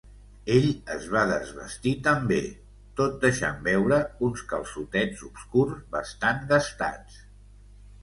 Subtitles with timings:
[0.53, 0.63] Ell
[0.95, 2.39] es va desvestir també,
[3.01, 7.25] tot deixant veure uns calçotets obscurs bastant gastats.